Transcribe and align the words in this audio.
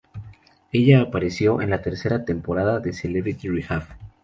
Ella 0.71 1.01
apareció 1.01 1.61
en 1.61 1.69
la 1.69 1.83
tercera 1.83 2.25
temporada 2.25 2.79
de 2.79 2.91
"Celebrity 2.91 3.49
Rehab". 3.49 3.83